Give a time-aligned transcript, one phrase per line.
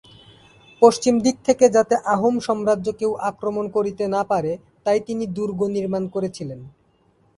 [0.81, 4.53] পশ্চিম দিক থেকে যাতে আহোম সাম্রাজ্য কেউ আক্রমণ করিতে না পেরে
[4.85, 6.59] তাই তিনি দুর্গ নির্মাণ করেছিলেন।